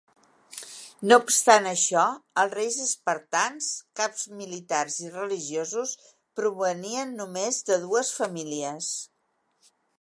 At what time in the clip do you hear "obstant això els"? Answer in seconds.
1.23-2.55